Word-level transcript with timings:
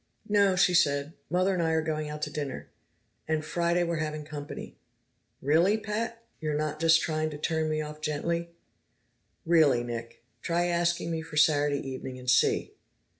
"No," 0.27 0.55
she 0.55 0.73
said. 0.73 1.13
"Mother 1.29 1.53
and 1.53 1.61
I 1.61 1.73
are 1.73 1.81
going 1.83 2.09
out 2.09 2.23
to 2.23 2.31
dinner. 2.31 2.69
And 3.27 3.45
Friday 3.45 3.83
we're 3.83 3.97
having 3.97 4.25
company." 4.25 4.75
"Really, 5.43 5.77
Pat? 5.77 6.23
You're 6.39 6.57
not 6.57 6.79
just 6.79 7.01
trying 7.01 7.29
to 7.29 7.37
turn 7.37 7.69
me 7.69 7.83
off 7.83 8.01
gently." 8.01 8.49
"Really, 9.45 9.83
Nick. 9.83 10.23
Try 10.41 10.65
asking 10.65 11.11
me 11.11 11.21
for 11.21 11.37
Saturday 11.37 11.87
evening 11.87 12.17
and 12.17 12.27
see!" 12.27 12.73